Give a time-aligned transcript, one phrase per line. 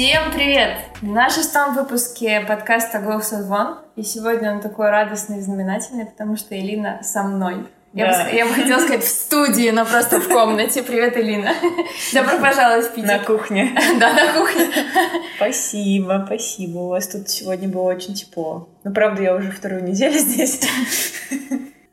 [0.00, 0.78] Всем привет!
[1.02, 3.80] На шестом выпуске подкаста Go One.
[3.96, 7.66] И сегодня он такой радостный и знаменательный, потому что Элина со мной.
[7.92, 8.24] Я, Да.
[8.24, 10.82] бы, я бы хотела сказать в студии, но просто в комнате.
[10.82, 11.52] Привет, Элина.
[12.14, 13.26] Добро пожаловать в На Питер.
[13.26, 13.78] кухне.
[14.00, 14.70] Да, на кухне.
[15.36, 16.78] Спасибо, спасибо.
[16.78, 18.70] У вас тут сегодня было очень тепло.
[18.84, 20.62] Ну, правда, я уже вторую неделю здесь.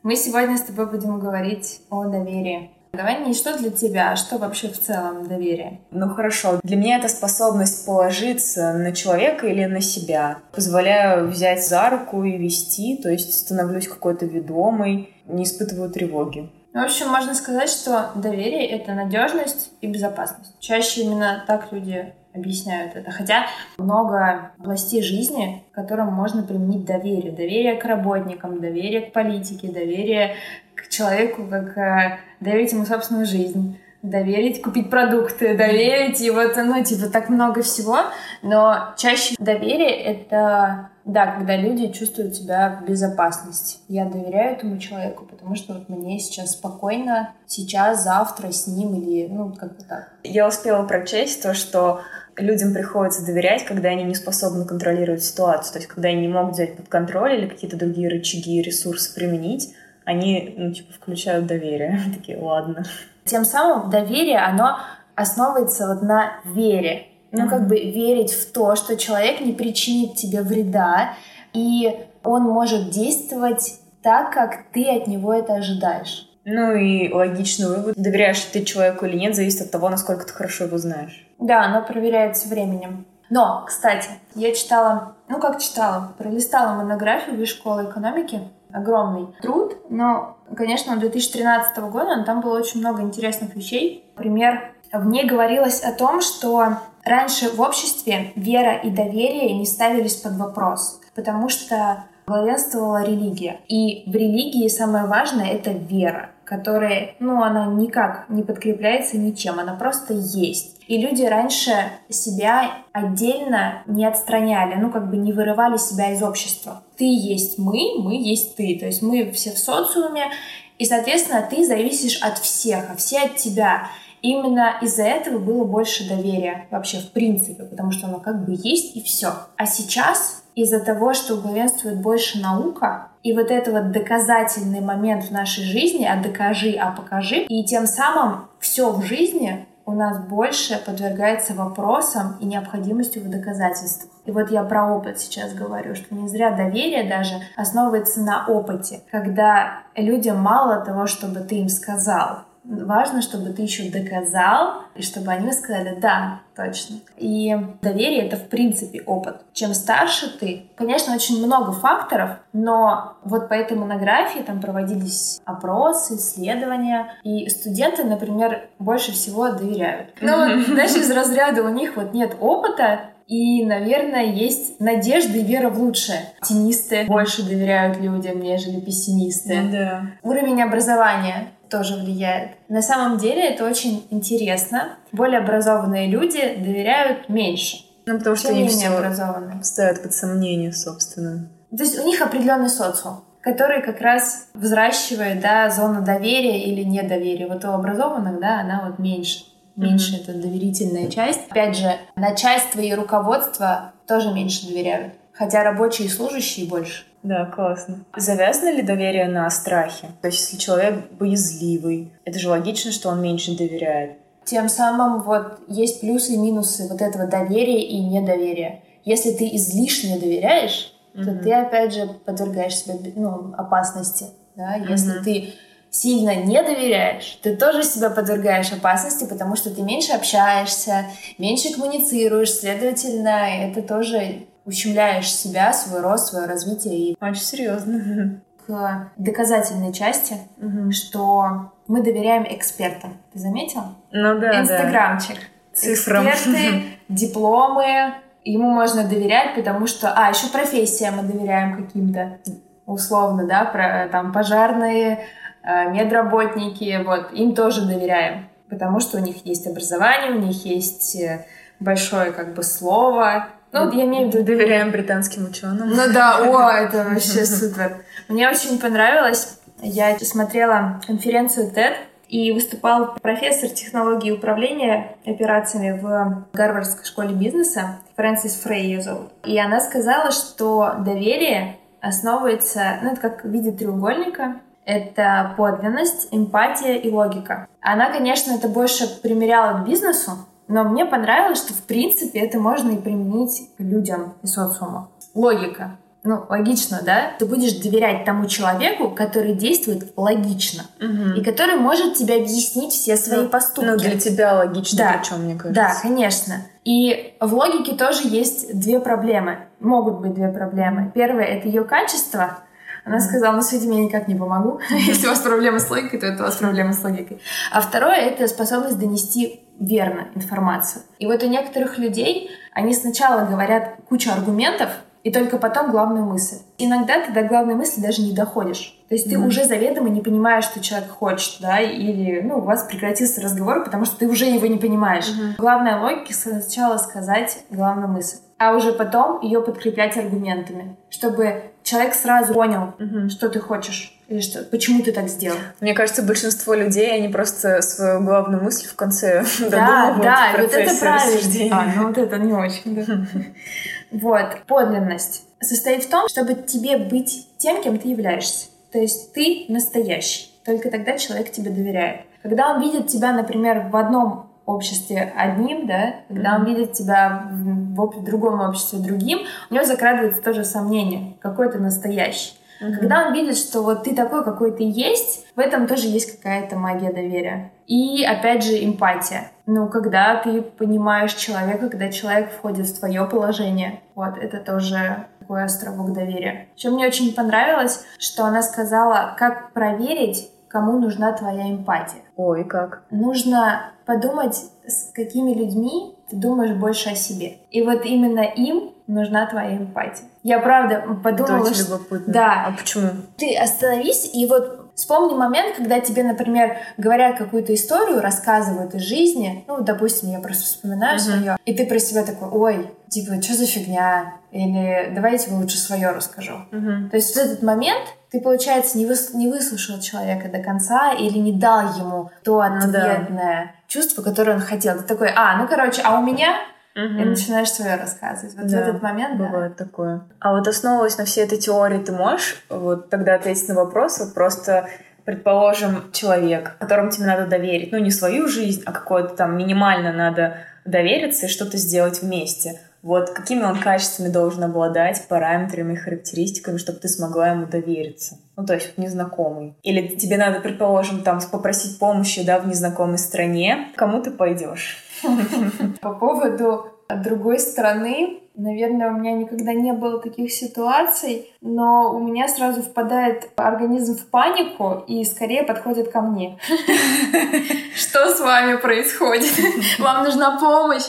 [0.02, 2.70] Мы сегодня с тобой будем говорить о доверии.
[2.98, 5.78] Давай не что для тебя, а что вообще в целом доверие.
[5.92, 6.58] Ну, хорошо.
[6.64, 10.38] Для меня это способность положиться на человека или на себя.
[10.52, 16.50] Позволяю взять за руку и вести, то есть становлюсь какой-то ведомой, не испытываю тревоги.
[16.74, 20.58] В общем, можно сказать, что доверие— это надежность и безопасность.
[20.58, 23.10] Чаще именно так люди объясняют это.
[23.10, 23.46] Хотя
[23.78, 27.32] много областей жизни, к которым можно применить доверие.
[27.32, 30.36] Доверие к работникам, доверие к политике, доверие
[30.82, 36.82] к человеку, как э, доверить ему собственную жизнь доверить купить продукты, доверить, и вот, ну,
[36.84, 37.98] типа, так много всего,
[38.42, 43.78] но чаще доверие— это, да, когда люди чувствуют себя в безопасности.
[43.88, 49.26] Я доверяю этому человеку, потому что вот мне сейчас спокойно, сейчас, завтра с ним или,
[49.28, 50.12] ну, как-то так.
[50.22, 52.02] Я успела прочесть то, что
[52.36, 55.72] людям приходится доверять, когда они не способны контролировать ситуацию.
[55.72, 59.12] То есть, когда они не могут взять под контроль или какие-то другие рычаги и ресурсы
[59.12, 59.74] применить,
[60.08, 62.00] они, ну, типа, включают доверие.
[62.16, 62.84] Такие, ладно.
[63.24, 64.78] Тем самым доверие, оно
[65.14, 67.06] основывается вот на вере.
[67.30, 67.50] Ну, Мгм.
[67.50, 71.10] как бы верить в то, что человек не причинит тебе вреда,
[71.52, 76.26] и он может действовать так, как ты от него это ожидаешь.
[76.46, 77.94] Ну и логичный вывод.
[77.96, 81.26] Доверяешь ты человеку или нет, зависит от того, насколько ты хорошо его знаешь.
[81.38, 83.04] Да, оно проверяется временем.
[83.28, 88.40] Но, кстати, я читала, ну как читала, пролистала монографию школы экономики.
[88.72, 94.04] Огромный труд, но, конечно, 2013 года, но там было очень много интересных вещей.
[94.16, 100.16] Например, в ней говорилось о том, что раньше в обществе вера и доверие не ставились
[100.16, 103.60] под вопрос, потому что главенствовала религия.
[103.68, 109.74] И в религии самое важное— это вера, которая, ну, она никак не подкрепляется ничем, она
[109.74, 110.76] просто есть.
[110.86, 111.72] И люди раньше
[112.08, 116.82] себя отдельно не отстраняли, ну, как бы не вырывали себя из общества.
[116.98, 118.76] Ты есть мы, мы есть ты.
[118.78, 120.30] То есть мы все в социуме,
[120.78, 123.88] и, соответственно, ты зависишь от всех, а все от тебя.
[124.20, 128.96] Именно из-за этого было больше доверия вообще в принципе, потому что оно как бы есть
[128.96, 129.32] и все.
[129.56, 135.30] А сейчас из-за того, что главенствует больше наука, и вот это вот доказательный момент в
[135.30, 140.78] нашей жизни, а докажи, а покажи, и тем самым все в жизни у нас больше
[140.84, 144.10] подвергается вопросам и необходимостью в доказательствах.
[144.26, 149.00] И вот я про опыт сейчас говорю, что не зря доверие даже основывается на опыте,
[149.10, 155.30] когда людям мало того, чтобы ты им сказал, важно, чтобы ты еще доказал, и чтобы
[155.30, 156.96] они сказали, да, точно.
[157.16, 159.42] И доверие— это, в принципе, опыт.
[159.52, 166.16] Чем старше ты, конечно, очень много факторов, но вот по этой монографии там проводились опросы,
[166.16, 170.10] исследования, и студенты, например, больше всего доверяют.
[170.20, 175.68] Ну, знаешь, из разряда у них вот нет опыта, и, наверное, есть надежда и вера
[175.68, 176.32] в лучшее.
[176.40, 179.68] Оптимисты больше доверяют людям, нежели пессимисты.
[179.70, 180.02] Да.
[180.22, 182.52] Уровень образования тоже влияет.
[182.68, 184.96] На самом деле это очень интересно.
[185.12, 189.62] Более образованные люди доверяют меньше, Ну, потому что чем они все образованные.
[189.62, 191.48] ставят под сомнение, собственно.
[191.70, 197.46] То есть у них определенный социум, который как раз взращивает да, зону доверия или недоверия.
[197.46, 199.44] Вот у образованных, да, она вот меньше.
[199.76, 201.40] Меньше это доверительная часть.
[201.50, 205.14] Опять же, начальство и руководство тоже меньше доверяют.
[205.32, 207.04] Хотя рабочие и служащие больше.
[207.22, 208.04] Да, классно.
[208.16, 210.06] Завязано ли доверие на страхе?
[210.22, 214.18] То есть, если человек боязливый, это же логично, что он меньше доверяет.
[214.44, 218.80] Тем самым вот есть плюсы и минусы вот этого доверия и недоверия.
[219.04, 221.42] Если ты излишне доверяешь, то Мгм.
[221.42, 224.26] ты опять же подвергаешь себя ну, опасности.
[224.54, 224.76] Да?
[224.76, 225.24] Если Мгм.
[225.24, 225.54] ты
[225.90, 231.06] сильно не доверяешь, ты тоже себя подвергаешь опасности, потому что ты меньше общаешься,
[231.38, 238.40] меньше коммуницируешь, следовательно, это тоже ущемляешь себя, свой рост, свое развитие и Очень серьезно.
[238.66, 240.92] к доказательной части, Мгм.
[240.92, 243.16] что мы доверяем экспертам.
[243.32, 243.80] Ты заметил?
[244.12, 244.60] Ну да, да.
[244.60, 245.38] Инстаграмчик.
[245.72, 246.28] Цифрам.
[246.28, 248.14] Эксперты, дипломы.
[248.44, 250.12] Ему можно доверять, потому что...
[250.14, 252.38] А, еще профессия мы доверяем каким-то,
[252.86, 255.20] условно, да, про, там, пожарные,
[255.62, 261.16] э, медработники, вот, им тоже доверяем, потому что у них есть образование, у них есть
[261.16, 261.46] э,
[261.80, 263.48] большое, как бы, слово.
[263.72, 264.44] Ну, я имею в виду...
[264.44, 265.90] Доверяем британским ученым.
[265.90, 267.98] Ну да, о, это вообще супер.
[268.28, 269.58] Мне очень понравилось.
[269.80, 271.94] Я смотрела конференцию TED,
[272.28, 279.30] И выступал профессор технологии управления операциями в Гарвардской школе бизнеса, Фрэнсис Фрей ее зовут.
[279.44, 286.96] И она сказала, что доверие основывается, ну, это как в виде треугольника, это подлинность, эмпатия
[286.96, 287.66] и логика.
[287.80, 290.32] Она, конечно, это больше примеряла к бизнесу,
[290.68, 295.08] но мне понравилось, что в принципе это можно и применить к людям и социуму.
[295.34, 295.98] Логика.
[296.24, 297.32] Ну, логично, да?
[297.38, 300.84] Ты будешь доверять тому человеку, который действует логично.
[301.00, 301.40] Угу.
[301.40, 303.88] И который может тебе объяснить все свои ну, поступки.
[303.88, 305.18] Ну, для тебя логично, Да.
[305.18, 305.80] причем, мне кажется.
[305.80, 306.54] Да, конечно.
[306.84, 309.58] И в логике тоже есть две проблемы.
[309.80, 311.10] Могут быть две проблемы.
[311.14, 312.58] Первое— это ее качество.
[313.04, 314.80] Она сказала, ну, с этим я никак не помогу.
[314.90, 317.40] Если у вас проблемы с логикой, то это у вас проблемы с логикой.
[317.72, 321.02] А второе— это способность донести верно информацию.
[321.18, 324.90] И вот у некоторых людей они сначала говорят кучу аргументов,
[325.24, 326.56] и только потом главную мысль.
[326.78, 328.98] Иногда ты до главной мысли даже не доходишь.
[329.08, 329.48] То есть ты Мгм.
[329.48, 334.04] уже заведомо не понимаешь, что человек хочет, да, или ну, у вас прекратился разговор, потому
[334.04, 335.28] что ты уже его не понимаешь.
[335.28, 335.54] Мгм.
[335.58, 342.52] Главная логика сначала сказать главную мысль, а уже потом ее подкреплять аргументами, чтобы человек сразу
[342.54, 343.30] понял, Мгм.
[343.30, 345.56] что ты хочешь, или что, почему ты так сделал.
[345.80, 350.60] Мне кажется, большинство людей, они просто свою главную мысль в конце Да, додумывают да, в
[350.62, 351.34] вот это правильно.
[351.36, 351.72] рассуждения.
[351.72, 353.04] А, ну вот это не очень, да.
[354.10, 358.66] Вот, подлинность состоит в том, чтобы тебе быть тем, кем ты являешься.
[358.92, 360.50] То есть ты настоящий.
[360.64, 362.22] Только тогда человек тебе доверяет.
[362.42, 367.94] Когда он видит тебя, например, в одном обществе одним, да, когда он видит тебя в,
[367.94, 372.52] в другом обществе другим, у него закрадывается тоже сомнение, какой ты настоящий.
[372.80, 372.98] Мгм.
[373.00, 376.76] Когда он видит, что вот ты такой, какой ты есть, в этом тоже есть какая-то
[376.76, 377.72] магия доверия.
[377.86, 379.50] И опять же эмпатия.
[379.66, 385.64] Ну, когда ты понимаешь человека, когда человек входит в твое положение, вот это тоже такой
[385.64, 386.68] островок доверия.
[386.76, 392.20] Еще мне очень понравилось, что она сказала, как проверить, кому нужна твоя эмпатия.
[392.38, 393.02] Ой, как?
[393.10, 394.54] Нужно подумать,
[394.86, 397.58] с какими людьми ты думаешь больше о себе.
[397.72, 400.24] И вот именно им нужна твоя эмпатия.
[400.44, 402.32] Я правда Это подумала, очень что любопытно.
[402.32, 402.66] Да.
[402.68, 403.10] А почему?
[403.36, 409.64] ты остановись и вот вспомни момент, когда тебе, например, говорят какую-то историю, рассказывают из жизни,
[409.68, 411.20] ну, допустим, я просто вспоминаю Мгм.
[411.24, 414.34] свое, и ты про себя такой, ой, типа, что за фигня?
[414.50, 416.54] Или давай я тебе лучше свое расскажу.
[416.72, 417.10] Мгм.
[417.10, 421.38] То есть в этот момент ты, получается, не, выс- не выслушал человека до конца или
[421.38, 423.12] не дал ему то Ну да.
[423.12, 424.96] ответное чувство, которое он хотел.
[424.98, 426.56] Ты такой, а, ну, короче, а у меня?
[426.94, 427.30] И Мгм.
[427.30, 428.54] начинаешь свое рассказывать.
[428.56, 429.46] Вот в Да, этот момент, да.
[429.46, 430.22] Бывает такое.
[430.40, 434.34] А вот основываясь на всей этой теории, ты можешь вот тогда ответить на вопрос, вот
[434.34, 434.88] просто
[435.24, 440.56] предположим, человек, которому тебе надо доверить, ну не свою жизнь, а какое-то там минимально надо
[440.86, 442.80] довериться и что-то сделать вместе.
[443.02, 448.38] Вот какими он качествами должен обладать, параметрами, характеристиками, чтобы ты смогла ему довериться?
[448.56, 449.76] Ну, то есть вот незнакомый.
[449.82, 453.88] Или тебе надо, предположим, там попросить помощи, да, в незнакомой стране.
[453.96, 455.04] Кому ты пойдешь?
[456.00, 462.48] По поводу другой стороны, наверное, у меня никогда не было таких ситуаций, но у меня
[462.48, 466.58] сразу впадает организм в панику и скорее подходит ко мне.
[467.94, 469.52] Что с вами происходит?
[469.98, 471.06] Вам нужна помощь?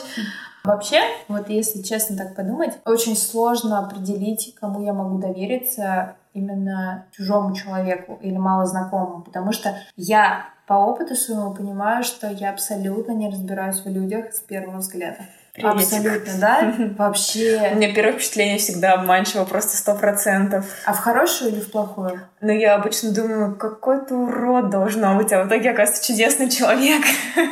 [0.64, 7.54] Вообще, вот если честно так подумать, очень сложно определить, кому я могу довериться именно чужому
[7.54, 13.80] человеку или малознакомому, потому что я по опыту своему понимаю, что я абсолютно не разбираюсь
[13.84, 15.18] в людях с первого взгляда.
[15.52, 15.80] Приветик.
[15.80, 16.74] Абсолютно, да?
[16.78, 17.72] У Вообще.
[17.74, 20.66] меня первое впечатление всегда обманчиво, просто сто процентов.
[20.86, 22.20] А в хорошую или в плохую?
[22.40, 27.02] Но я обычно думаю, какой ты урод должно быть, а в итоге, оказывается, чудесный человек.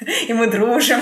[0.28, 1.00] И мы дружим.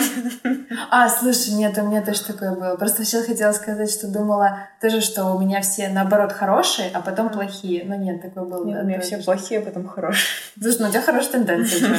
[0.90, 2.76] А, слушай, нет, у меня тоже такое было.
[2.76, 7.30] Просто сейчас хотела сказать, что думала тоже, что у меня все наоборот хорошие, а потом
[7.30, 7.84] плохие.
[7.84, 8.64] Но нет, такое было.
[8.64, 10.24] Нет, да, у меня все плохие, а потом хорошие.
[10.60, 11.90] Слушай, ну у тебя хорошая тенденция.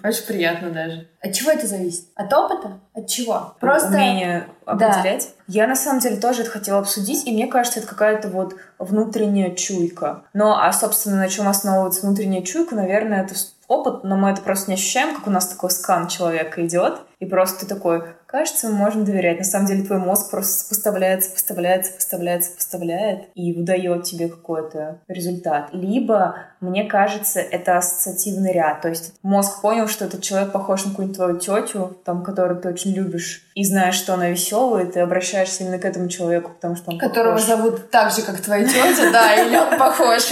[0.04, 1.08] Очень приятно даже.
[1.20, 2.06] От чего это зависит?
[2.14, 2.80] От опыта?
[2.94, 3.56] От чего?
[3.60, 3.88] Просто...
[3.88, 5.30] Умение определять.
[5.46, 9.54] Я на самом деле тоже это хотела обсудить, и мне кажется, это какая-то вот внутренняя
[9.54, 10.24] чуйка.
[10.34, 13.34] Но, а, собственно, на чем основывается внутренняя чуйка, наверное, это
[13.68, 17.26] опыт, но мы это просто не ощущаем, как у нас такой скан человека идет, и
[17.26, 19.38] просто ты такой, кажется, можно доверять.
[19.38, 25.70] На самом деле твой мозг просто сопоставляет, сопоставляет, сопоставляет, сопоставляет и выдает тебе какой-то результат.
[25.72, 28.82] Либо, мне кажется, это ассоциативный ряд.
[28.82, 32.68] То есть мозг понял, что этот человек похож на какую-нибудь твою тетю, там, которую ты
[32.68, 36.76] очень любишь, и знаешь, что она веселая, и ты обращаешься именно к этому человеку, потому
[36.76, 37.46] что он Которого похож.
[37.48, 40.22] зовут так же, как твоя тетя, да, или он похож.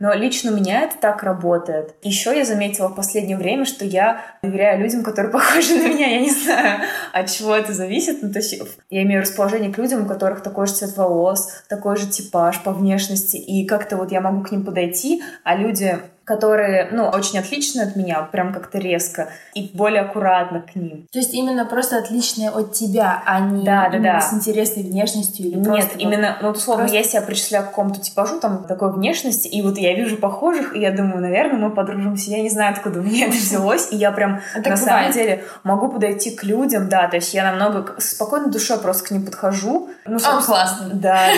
[0.00, 1.94] Но лично у меня это так работает.
[2.02, 6.08] Еще я заметила в последнее время, что я доверяю людям, которые похожи на меня.
[6.08, 8.22] Я не знаю, от чего это зависит.
[8.22, 11.96] Ну, то есть я имею расположение к людям, у которых такой же цвет волос, такой
[11.96, 13.36] же типаж по внешности.
[13.36, 17.96] И как-то вот я могу к ним подойти, а люди которые, ну, очень отличны от
[17.96, 21.06] меня, прям как-то резко, и более аккуратно к ним.
[21.12, 24.20] То есть именно просто отличные от тебя, а не да, да, да.
[24.20, 25.98] с интересной внешностью или Нет, просто...
[25.98, 26.96] именно, ну, условно, просто...
[26.96, 30.80] я себя причисляю к какому-то типажу, там, такой внешности, и вот я вижу похожих, и
[30.80, 32.30] я думаю, наверное, мы подружимся.
[32.30, 35.88] Я не знаю, откуда меня это взялось, и я прям, Это на самом деле, могу
[35.88, 39.90] подойти к людям, да, то есть я намного спокойной душой просто к ним подхожу.
[40.06, 40.94] Ну, Он собственно, классный.
[40.94, 41.28] Да.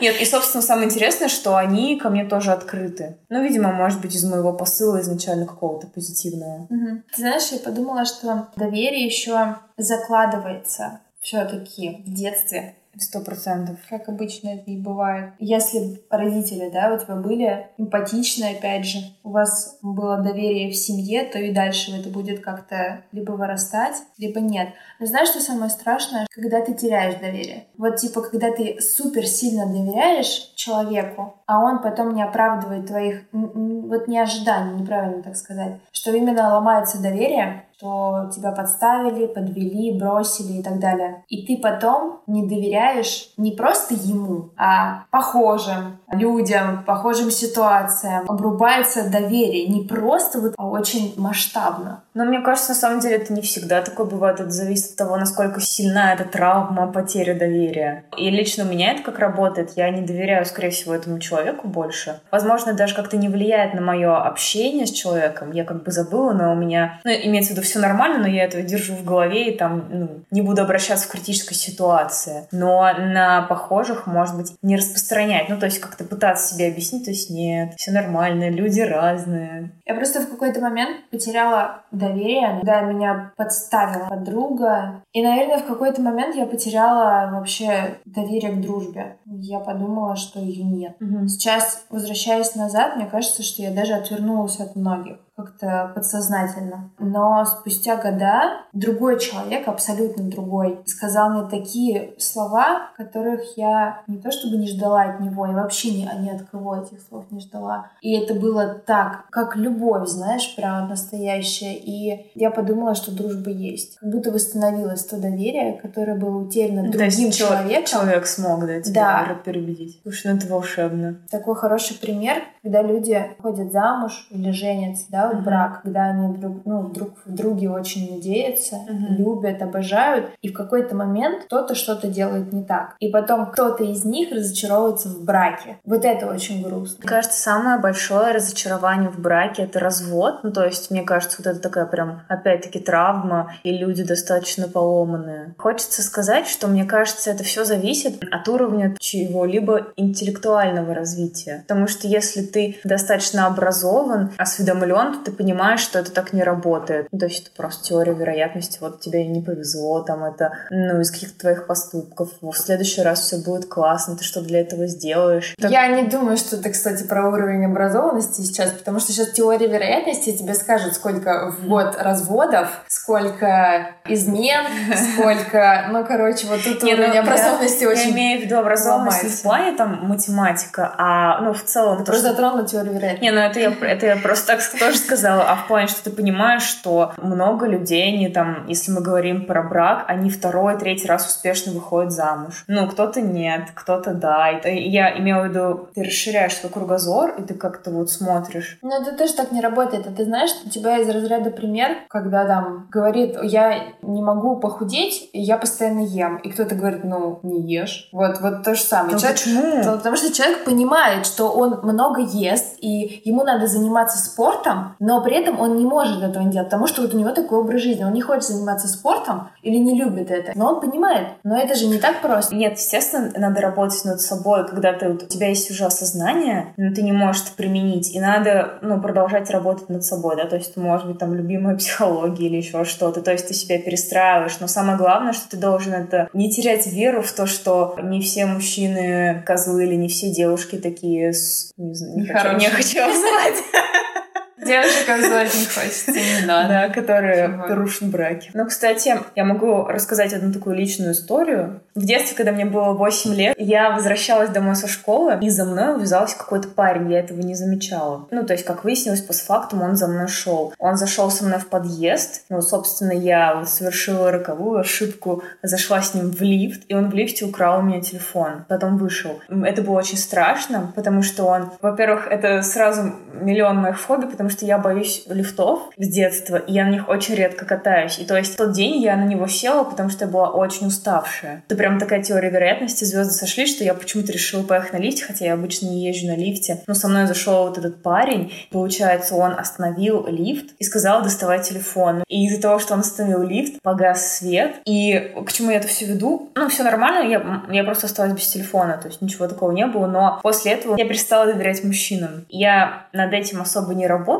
[0.00, 3.18] Нет, и, собственно, самое интересное, что они ко мне тоже открыты.
[3.28, 6.66] Ну, видимо, может быть, из моего посыла изначально какого-то позитивного.
[6.68, 7.04] Мгм.
[7.14, 12.76] Ты знаешь, я подумала, что доверие еще закладывается все-таки в детстве.
[13.00, 13.76] Сто процентов.
[13.88, 15.32] Как обычно это и бывает.
[15.38, 21.24] Если родители, да, у тебя были эмпатичны, опять же, у вас было доверие в семье,
[21.24, 24.68] то и дальше это будет как-то либо вырастать, либо нет.
[24.98, 26.26] Но знаешь, что самое страшное?
[26.30, 27.66] Когда ты теряешь доверие.
[27.76, 34.08] Вот типа, когда ты супер сильно доверяешь человеку, а он потом не оправдывает твоих, вот
[34.08, 40.62] не ожиданий, неправильно так сказать, что именно ломается доверие, что тебя подставили, подвели, бросили и
[40.62, 41.24] так далее.
[41.28, 48.24] И ты потом не доверяешь не просто ему, а похожим людям, похожим ситуациям.
[48.28, 52.02] Обрубается доверие не просто вот, а очень масштабно.
[52.14, 54.40] Но мне кажется, на самом деле это не всегда такое бывает.
[54.40, 58.06] Это зависит от того, насколько сильна эта травма, потеря доверия.
[58.16, 59.76] И лично у меня это как работает.
[59.76, 62.20] Я не доверяю, скорее всего, этому человеку больше.
[62.32, 65.52] Возможно, даже как-то не влияет на мое общение с человеком.
[65.52, 67.00] Я как бы забыла, но у меня...
[67.04, 70.08] Ну, имеется в виду, все нормально, но я это держу в голове и там ну,
[70.30, 72.48] не буду обращаться в критической ситуации.
[72.52, 75.48] Но на похожих, может быть, не распространять.
[75.48, 79.72] Ну, то есть как-то пытаться себе объяснить, то есть нет, все нормально, люди разные.
[79.86, 85.02] Я просто в какой-то момент потеряла доверие, когда меня подставила подруга.
[85.12, 89.16] И, наверное, в какой-то момент я потеряла вообще доверие к дружбе.
[89.26, 90.96] Я подумала, что ее нет.
[91.28, 95.18] Сейчас, возвращаясь назад, мне кажется, что я даже отвернулась от многих
[95.48, 96.90] как-то подсознательно.
[96.98, 104.30] Но спустя года другой человек, абсолютно другой, сказал мне такие слова, которых я не то
[104.32, 107.86] чтобы не ждала от него, я вообще ни, ни от кого этих слов не ждала.
[108.02, 111.74] И это было так, как любовь, знаешь, прям настоящая.
[111.74, 113.96] И я подумала, что дружба есть.
[113.98, 117.84] Как будто восстановилось то доверие, которое было утеряно Ну, То другим есть чел- человеком.
[117.86, 119.34] Человек смог, да, тебя Да.
[119.44, 120.00] переубедить.
[120.02, 121.16] Слушай, ну это волшебно.
[121.30, 125.44] Такой хороший пример, когда люди ходят замуж или женятся, да, вот Мгм.
[125.44, 129.16] брак, когда они друг, ну, друг в друге очень надеются, Мгм.
[129.16, 132.96] любят, обожают, и в какой-то момент кто-то что-то делает не так.
[133.00, 135.78] И потом кто-то из них разочаровывается в браке.
[135.84, 136.98] Вот это очень грустно.
[137.00, 140.40] Мне кажется, самое большое разочарование в браке— это развод.
[140.42, 145.54] Ну, то есть, мне кажется, вот это такая прям, опять-таки, травма, и люди достаточно поломанные.
[145.58, 151.64] Хочется сказать, что, мне кажется, это все зависит от уровня чего-либо интеллектуального развития.
[151.68, 157.08] Потому что если ты достаточно образован, осведомлен, ты понимаешь, что это так не работает.
[157.12, 158.78] Ну, то есть, это просто теория вероятности.
[158.80, 162.30] Вот тебе не повезло, там, это, ну, из каких-то твоих поступков.
[162.40, 165.54] В следующий раз все будет классно, ты что для этого сделаешь.
[165.60, 169.66] Так- Я не думаю, что это, кстати, про уровень образованности сейчас, потому что сейчас теория
[169.68, 174.64] вероятности тебе скажет, сколько в год разводов, сколько измен,
[175.14, 175.86] сколько...
[175.90, 178.10] Ну, короче, вот тут ну, уровень я- образованности Я очень...
[178.12, 182.26] имею в виду образованность в плане там математика, а ну в целом Ты то, просто
[182.28, 183.24] что- затронула теорию вероятности.
[183.24, 186.10] Не, ну это я, это я просто так тоже сказала, а в плане, что ты
[186.10, 191.26] понимаешь, что много людей, они там, если мы говорим про брак, они второй, третий раз
[191.26, 192.64] успешно выходят замуж.
[192.68, 194.52] Ну, кто-то нет, кто-то да.
[194.62, 198.78] Ты- я имела в виду, ты расширяешь свой кругозор, и ты как-то вот смотришь.
[198.82, 200.06] Ну, это тоже так не работает.
[200.06, 205.30] А ты знаешь, у тебя из разряда пример, когда там говорит, я не могу похудеть,
[205.32, 206.36] и я постоянно ем.
[206.36, 208.10] И кто-то говорит, ну, не ешь.
[208.12, 209.14] Вот, вот то же самое.
[209.14, 209.82] Ну, Человек- почему?
[209.82, 215.22] То- Потому что человек понимает, что он много ест, и ему надо заниматься спортом, но
[215.22, 217.82] при этом он не может этого не делать, потому что вот у него такой образ
[217.82, 218.04] жизни.
[218.04, 220.52] Он не хочет заниматься спортом или не любит это.
[220.54, 221.28] Но он понимает.
[221.44, 222.54] Но это же не так просто.
[222.54, 226.94] Нет, естественно, надо работать над собой, когда ты, вот у тебя есть уже осознание, но
[226.94, 230.76] ты не можешь это применить, и надо ну, продолжать работать над собой, да, то есть,
[230.76, 234.98] может быть, там, любимая психология или еще что-то, то есть ты себя перестраиваешь, но самое
[234.98, 239.84] главное, что ты должен это не терять веру в то, что не все мужчины козлы
[239.86, 242.58] или не все девушки такие, с- не, знаю, не хочу, Нехорошие.
[242.58, 243.64] не хочу обзывать.
[244.64, 246.68] Девушек показывать не хочется, не надо.
[246.68, 248.50] Да, которые рушат браки.
[248.54, 251.80] Ну, кстати, я могу рассказать одну такую личную историю.
[251.94, 255.96] В детстве, когда мне было 8 лет, я возвращалась домой со школы, и за мной
[255.96, 258.26] увязался какой-то парень, я этого не замечала.
[258.30, 260.72] Ну, то есть, как выяснилось, постфактум он за мной шел.
[260.78, 266.14] Он зашел со мной в подъезд, ну, собственно, я вот совершила роковую ошибку, зашла с
[266.14, 269.40] ним в лифт, и он в лифте украл у меня телефон, потом вышел.
[269.48, 274.66] Это было очень страшно, потому что он, во-первых, это сразу миллион моих фобий, потому что
[274.66, 278.18] я боюсь лифтов с детства, и я на них очень редко катаюсь.
[278.18, 280.86] И то есть в тот день я на него села, потому что я была очень
[280.86, 281.62] уставшая.
[281.66, 285.46] Это прям такая теория вероятности, звезды сошли, что я почему-то решила поехать на лифте, хотя
[285.46, 286.82] я обычно не езжу на лифте.
[286.86, 292.24] Но со мной зашел вот этот парень, получается, он остановил лифт и сказал доставай телефон.
[292.28, 294.76] И из-за того, что он остановил лифт, погас свет.
[294.84, 296.50] И к чему я это все веду?
[296.54, 300.06] Ну, все нормально, я, я просто осталась без телефона, то есть ничего такого не было,
[300.06, 302.46] но после этого я перестала доверять мужчинам.
[302.48, 304.37] Я над этим особо не работала,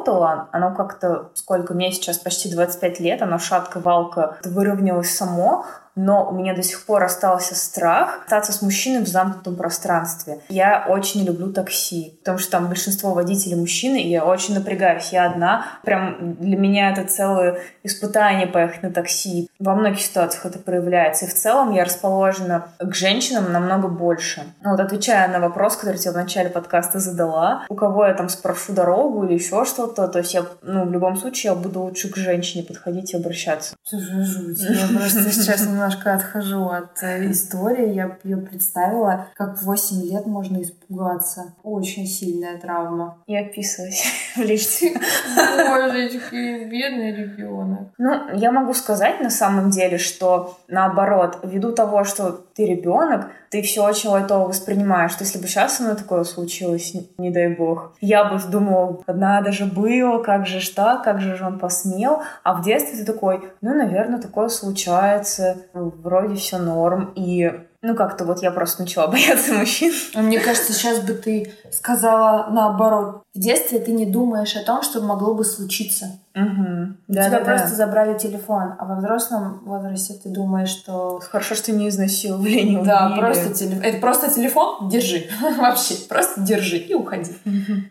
[0.52, 5.64] оно как-то, сколько мне сейчас, почти 25 лет, оно шатко-валко выровнялось само,
[5.98, 10.38] но у меня до сих пор остался страх остаться с мужчиной в замкнутом пространстве.
[10.48, 15.08] Я очень люблю такси, потому что там большинство водителей мужчины, и я очень напрягаюсь.
[15.10, 15.66] Я одна.
[15.84, 19.50] Прям для меня это целое испытание поехать на такси.
[19.58, 21.24] Во многих ситуациях это проявляется.
[21.24, 24.42] И в целом я расположена к женщинам намного больше.
[24.62, 28.28] Ну, вот отвечая на вопрос, который тебе в начале подкаста задала, у кого я там
[28.28, 32.08] спрошу дорогу или еще что-то, то есть я, ну, в любом случае, я буду лучше
[32.08, 33.74] к женщине подходить и обращаться.
[33.82, 34.60] Слушай, жуть.
[34.60, 37.94] Я просто сейчас немного немножко отхожу от э, истории.
[37.94, 41.54] Я ее представила, как в 8 лет можно испугаться.
[41.62, 43.18] Очень сильная травма.
[43.26, 44.02] И описывать
[44.36, 44.94] в лифте.
[45.36, 47.88] Божечки, бедный ребенок.
[47.98, 53.62] Ну, я могу сказать на самом деле, что наоборот, ввиду того, что ты ребенок, ты
[53.62, 55.12] все очень лайтово воспринимаешь.
[55.12, 59.52] Что если бы сейчас со мной такое случилось, не дай бог, я бы думала, надо
[59.52, 62.22] же было, как же ж так, как же он посмел.
[62.42, 67.12] А в детстве ты такой, ну, наверное, такое случается, вроде все норм.
[67.14, 69.92] И ну, как-то вот я просто начала бояться мужчин.
[70.14, 73.22] А мне кажется, сейчас бы ты сказала наоборот.
[73.34, 76.18] В детстве ты не думаешь о том, что могло бы случиться.
[76.44, 76.94] Угу.
[77.08, 77.74] Да, тебя да, просто да.
[77.74, 81.20] забрали телефон, а во взрослом возрасте ты думаешь, что...
[81.30, 83.20] Хорошо, что не изнасиловали, не Да, убили.
[83.20, 83.82] просто телефон.
[83.82, 85.26] Это просто телефон, держи.
[85.58, 87.32] Вообще, просто держи и уходи.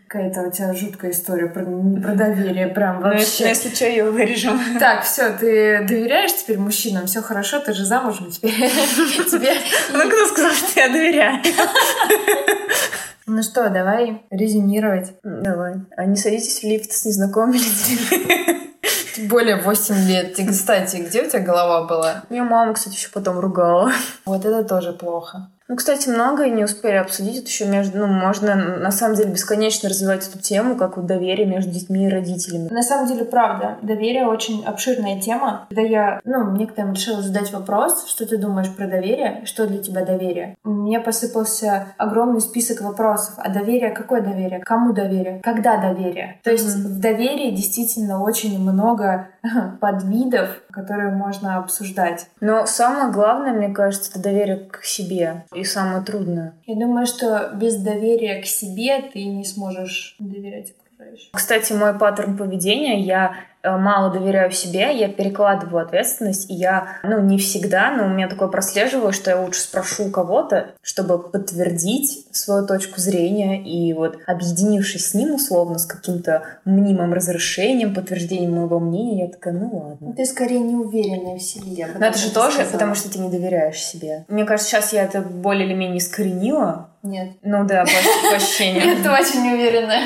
[0.06, 3.44] Какая-то у тебя жуткая история про, про доверие, прям вообще.
[3.44, 4.58] Ну, если что, ее вырежем.
[4.78, 8.52] Так, все, ты доверяешь теперь мужчинам, все хорошо, ты же замужем теперь.
[9.92, 11.38] Ну, кто сказал, что я доверяю?
[13.30, 15.12] Ну что, давай резюмировать.
[15.22, 15.74] Давай.
[15.96, 19.28] А не садитесь в лифт с незнакомыми людьми.
[19.28, 20.38] Более 8 лет.
[20.38, 22.22] И, кстати, где у тебя голова была?
[22.30, 23.92] Меня мама, кстати, еще потом ругала.
[24.24, 25.50] Вот это тоже плохо.
[25.68, 27.36] Ну, кстати, многое не успели обсудить.
[27.36, 31.46] Это еще между, ну, можно на самом деле бесконечно развивать эту тему, как вот доверие
[31.46, 32.68] между детьми и родителями.
[32.70, 35.66] На самом деле, правда, доверие очень обширная тема.
[35.68, 40.06] Когда я, ну, некоторым решила задать вопрос, что ты думаешь про доверие, что для тебя
[40.06, 43.34] доверие, мне посыпался огромный список вопросов.
[43.36, 44.60] А доверие, какое доверие?
[44.60, 45.40] Кому доверие?
[45.42, 46.40] Когда доверие?
[46.44, 46.96] То есть mm-hmm.
[46.96, 49.28] в доверии действительно очень много
[49.82, 52.26] подвидов, которые можно обсуждать.
[52.40, 56.54] Но самое главное, мне кажется, это доверие к себе и самое трудное.
[56.66, 61.30] Я думаю, что без доверия к себе ты не сможешь доверять окружающим.
[61.32, 67.38] Кстати, мой паттерн поведения, я мало доверяю себе, я перекладываю ответственность, и я, ну, не
[67.38, 72.66] всегда, но у меня такое прослеживаю, что я лучше спрошу у кого-то, чтобы подтвердить свою
[72.66, 79.24] точку зрения, и вот объединившись с ним условно, с каким-то мнимым разрешением, подтверждением моего мнения,
[79.24, 80.14] я такая, ну ладно.
[80.14, 81.88] Ты скорее не уверенная в себе.
[81.98, 82.72] Но это же тоже, сказала.
[82.72, 84.24] потому что ты не доверяешь себе.
[84.28, 87.30] Мне кажется, сейчас я это более или менее искоренила, нет.
[87.42, 89.00] Ну да, по, ощущениям.
[89.00, 90.02] Это очень уверенная.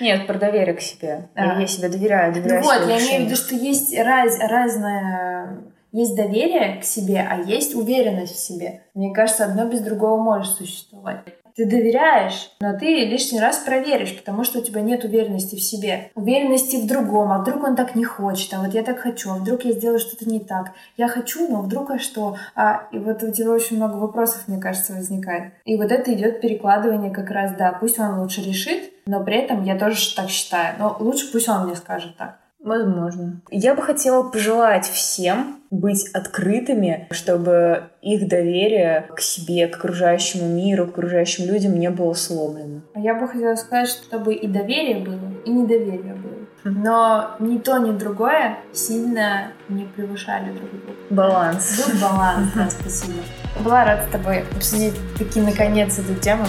[0.00, 1.28] Нет, про доверие к себе.
[1.34, 5.64] Я себе доверяю, доверяю Ну вот, я имею в виду, что есть раз, разное...
[5.90, 8.82] Есть доверие к себе, а есть уверенность в себе.
[8.92, 11.20] Мне кажется, одно без другого может существовать.
[11.58, 16.12] Ты доверяешь, но ты лишний раз проверишь, потому что у тебя нет уверенности в себе.
[16.14, 19.34] Уверенности в другом, а вдруг он так не хочет, а вот я так хочу, а
[19.34, 20.70] вдруг я сделаю что-то не так.
[20.96, 22.36] Я хочу, но вдруг а что?
[22.54, 25.52] А, и вот у тебя очень много вопросов, мне кажется, возникает.
[25.64, 29.64] И вот это идет перекладывание как раз, да, пусть он лучше решит, но при этом
[29.64, 30.76] я тоже так считаю.
[30.78, 32.38] Но лучше пусть он мне скажет так.
[32.62, 33.40] Возможно.
[33.50, 40.86] Я бы хотела пожелать всем быть открытыми, чтобы их доверие к себе, к окружающему миру,
[40.86, 42.80] к окружающим людям не было сломлено.
[42.96, 46.28] Я бы хотела сказать, чтобы и доверие было, и недоверие было.
[46.64, 50.92] Но ни то, ни другое сильно не превышали друг друга.
[51.10, 51.78] Баланс.
[51.86, 53.18] Был баланс, да, спасибо.
[53.62, 56.44] Была рада с тобой обсудить таки наконец эту тему.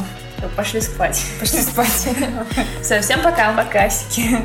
[0.55, 1.23] Пошли спать.
[1.39, 2.09] Пошли спать.
[2.81, 3.53] Все, всем пока.
[3.53, 4.37] Покасики.